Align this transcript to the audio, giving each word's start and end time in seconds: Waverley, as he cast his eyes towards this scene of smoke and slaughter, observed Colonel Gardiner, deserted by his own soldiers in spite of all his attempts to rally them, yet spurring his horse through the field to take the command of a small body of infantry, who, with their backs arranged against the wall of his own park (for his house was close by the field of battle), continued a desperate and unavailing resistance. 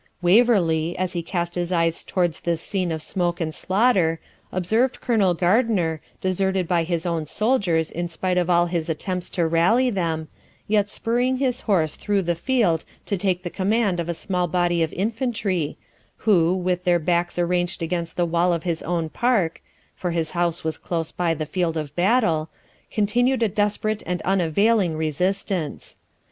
Waverley, 0.19 0.97
as 0.97 1.13
he 1.13 1.21
cast 1.21 1.53
his 1.53 1.71
eyes 1.71 2.03
towards 2.03 2.39
this 2.39 2.59
scene 2.59 2.91
of 2.91 3.03
smoke 3.03 3.39
and 3.39 3.53
slaughter, 3.53 4.19
observed 4.51 4.99
Colonel 4.99 5.35
Gardiner, 5.35 6.01
deserted 6.21 6.67
by 6.67 6.85
his 6.85 7.05
own 7.05 7.27
soldiers 7.27 7.91
in 7.91 8.07
spite 8.07 8.39
of 8.39 8.49
all 8.49 8.65
his 8.65 8.89
attempts 8.89 9.29
to 9.29 9.45
rally 9.45 9.91
them, 9.91 10.27
yet 10.67 10.89
spurring 10.89 11.37
his 11.37 11.61
horse 11.61 11.95
through 11.95 12.23
the 12.23 12.33
field 12.33 12.83
to 13.05 13.15
take 13.15 13.43
the 13.43 13.51
command 13.51 13.99
of 13.99 14.09
a 14.09 14.15
small 14.15 14.47
body 14.47 14.81
of 14.81 14.91
infantry, 14.93 15.77
who, 16.17 16.51
with 16.55 16.83
their 16.83 16.97
backs 16.97 17.37
arranged 17.37 17.83
against 17.83 18.15
the 18.17 18.25
wall 18.25 18.53
of 18.53 18.63
his 18.63 18.81
own 18.81 19.07
park 19.07 19.61
(for 19.95 20.09
his 20.09 20.31
house 20.31 20.63
was 20.63 20.79
close 20.79 21.11
by 21.11 21.35
the 21.35 21.45
field 21.45 21.77
of 21.77 21.95
battle), 21.95 22.49
continued 22.89 23.43
a 23.43 23.47
desperate 23.47 24.01
and 24.07 24.19
unavailing 24.23 24.97
resistance. 24.97 25.97